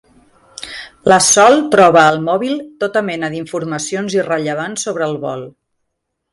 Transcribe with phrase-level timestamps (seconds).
[1.11, 5.49] La Sol troba al mòbil tota mena d'informacions irrellevants sobre el vol.